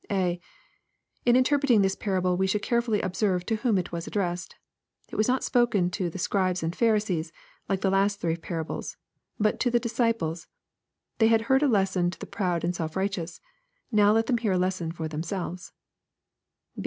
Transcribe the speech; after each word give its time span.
(A.) 0.09 0.41
In 1.27 1.35
interpreting 1.35 1.83
this 1.83 1.95
parable, 1.95 2.35
we 2.35 2.47
should 2.47 2.63
carefully 2.63 3.01
observe 3.01 3.45
to 3.45 3.57
whom 3.57 3.77
it 3.77 3.91
was 3.91 4.07
addressed. 4.07 4.55
It 5.11 5.15
was 5.15 5.27
not 5.27 5.43
spoken 5.43 5.91
to 5.91 6.09
the 6.09 6.17
Scribes 6.17 6.63
and 6.63 6.75
Pharisees," 6.75 7.31
like 7.69 7.81
the 7.81 7.89
three 7.89 7.93
last 8.31 8.41
parables, 8.41 8.97
but" 9.39 9.59
to 9.59 9.69
the 9.69 9.79
disciple?" 9.79 10.35
They 11.19 11.27
had 11.27 11.41
heard 11.41 11.61
a 11.61 11.67
lesson 11.67 12.09
to 12.09 12.19
the 12.19 12.25
proud 12.25 12.63
and 12.63 12.73
self 12.75 12.95
righteous. 12.95 13.41
Now 13.91 14.11
let 14.11 14.25
them 14.25 14.39
hear 14.39 14.53
a 14.53 14.57
lesson 14.57 14.91
for 14.91 15.07
themselves. 15.07 15.71